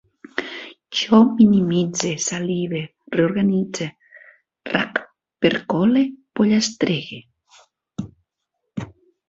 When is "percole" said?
5.47-6.05